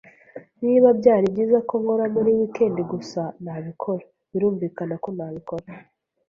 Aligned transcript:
Niba 0.65 0.87
byari 0.99 1.25
byiza 1.33 1.59
ko 1.69 1.73
nkora 1.81 2.05
muri 2.15 2.29
wikendi 2.37 2.81
gusa, 2.91 3.21
nabikora? 3.43 4.03
Birumvikana 4.31 4.93
ko 5.03 5.09
nabikora. 5.17 5.65